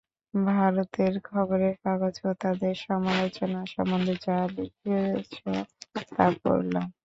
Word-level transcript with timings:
ভারতের 0.33 1.13
খবরের 1.27 1.75
কাগজ 1.83 2.15
ও 2.23 2.39
তাদের 2.41 2.73
সমালোচনা 2.85 3.59
সম্বন্ধে 3.73 4.15
যা 4.25 4.37
লিখেছ, 4.55 5.33
তা 6.09 6.25
পড়লাম। 6.41 6.87